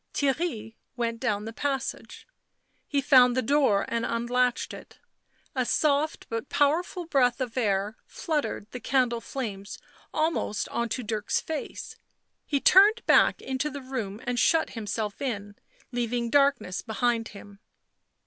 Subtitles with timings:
[0.15, 2.25] Theirry went down the passage.
[2.87, 4.97] He found the door and unlatched it;
[5.53, 9.77] a soft but powerful breath of air fluttered the candle flames
[10.11, 11.97] almost on to Dirk's face;
[12.47, 15.55] he turned back into the room and shut himself in,
[15.91, 17.59] leaving darkness behind him.